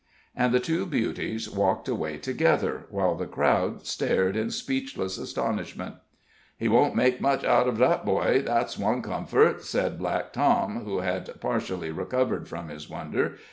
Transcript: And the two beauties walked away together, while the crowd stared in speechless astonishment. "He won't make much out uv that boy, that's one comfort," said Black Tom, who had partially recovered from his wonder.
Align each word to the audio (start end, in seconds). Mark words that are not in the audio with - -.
And 0.35 0.51
the 0.51 0.59
two 0.59 0.87
beauties 0.87 1.47
walked 1.47 1.87
away 1.87 2.17
together, 2.17 2.87
while 2.89 3.13
the 3.13 3.27
crowd 3.27 3.85
stared 3.85 4.35
in 4.35 4.49
speechless 4.49 5.19
astonishment. 5.19 5.93
"He 6.57 6.67
won't 6.67 6.95
make 6.95 7.21
much 7.21 7.43
out 7.43 7.67
uv 7.67 7.77
that 7.77 8.03
boy, 8.03 8.41
that's 8.41 8.79
one 8.79 9.03
comfort," 9.03 9.63
said 9.63 9.99
Black 9.99 10.33
Tom, 10.33 10.85
who 10.85 11.01
had 11.01 11.39
partially 11.39 11.91
recovered 11.91 12.47
from 12.47 12.69
his 12.69 12.89
wonder. 12.89 13.37